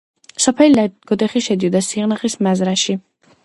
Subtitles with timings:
[0.45, 3.01] სოფელი ლაგოდეხი შედიოდა სიღნაღის მაზრაში.